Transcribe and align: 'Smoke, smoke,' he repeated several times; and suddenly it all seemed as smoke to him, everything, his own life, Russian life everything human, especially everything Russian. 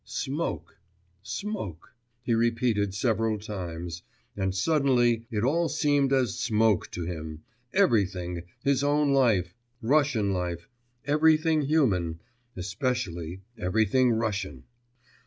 'Smoke, 0.03 0.79
smoke,' 1.21 1.93
he 2.23 2.33
repeated 2.33 2.91
several 2.95 3.37
times; 3.37 4.01
and 4.35 4.55
suddenly 4.55 5.27
it 5.29 5.43
all 5.43 5.69
seemed 5.69 6.11
as 6.11 6.39
smoke 6.39 6.89
to 6.89 7.05
him, 7.05 7.43
everything, 7.71 8.41
his 8.63 8.83
own 8.83 9.13
life, 9.13 9.53
Russian 9.79 10.33
life 10.33 10.67
everything 11.05 11.61
human, 11.61 12.19
especially 12.57 13.43
everything 13.59 14.09
Russian. 14.13 14.63